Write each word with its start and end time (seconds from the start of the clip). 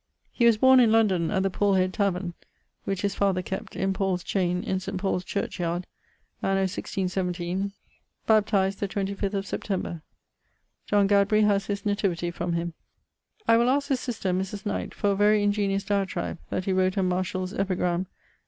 He 0.31 0.45
was 0.45 0.57
borne 0.57 0.79
in 0.79 0.91
London 0.91 1.29
Paul 1.51 1.75
head 1.75 1.93
tavern 1.93 2.33
(which 2.85 3.03
his 3.03 3.13
father 3.13 3.43
kept) 3.43 3.75
in 3.75 3.93
Paule's 3.93 4.23
chaine 4.23 4.63
St. 4.79 4.97
Paul's 4.97 5.23
church 5.23 5.59
yard 5.59 5.85
anno 6.41 6.61
1617, 6.61 7.71
baptized 8.25 8.79
the 8.79 8.87
25 8.87 9.35
of 9.35 9.45
September. 9.45 10.01
John 10.87 11.07
Gadbury 11.07 11.43
haz 11.43 11.67
his 11.67 11.85
nativity 11.85 12.31
from 12.31 12.53
him. 12.53 12.73
I 13.47 13.57
will 13.57 13.69
aske 13.69 13.89
his 13.89 13.99
sister 13.99 14.31
(Mris 14.33 14.65
Knight) 14.65 14.95
for 14.95 15.11
a 15.11 15.15
very 15.15 15.45
ingeniose 15.45 15.85
diatribe 15.85 16.39
that 16.49 16.65
he 16.65 16.73
wrote 16.73 16.97
on 16.97 17.07
Martialis 17.07 17.53
epigram. 17.53 18.07